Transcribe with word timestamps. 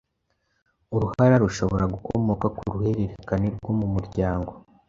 Uruhara 0.95 1.35
rushobora 1.43 1.85
gukomoka 1.93 2.45
ku 2.57 2.61
ruhererekane 2.73 3.47
rwo 3.57 3.73
mu 3.79 3.87
muryango, 3.93 4.51